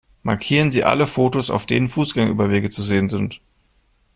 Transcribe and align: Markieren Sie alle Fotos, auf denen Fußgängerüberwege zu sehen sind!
Markieren 0.23 0.71
Sie 0.71 0.83
alle 0.83 1.05
Fotos, 1.05 1.51
auf 1.51 1.67
denen 1.67 1.87
Fußgängerüberwege 1.87 2.71
zu 2.71 2.81
sehen 2.81 3.07
sind! 3.07 3.39